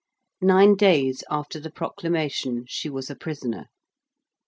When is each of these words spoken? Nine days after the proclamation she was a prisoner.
Nine 0.41 0.73
days 0.77 1.23
after 1.29 1.59
the 1.59 1.69
proclamation 1.69 2.65
she 2.67 2.89
was 2.89 3.11
a 3.11 3.15
prisoner. 3.15 3.67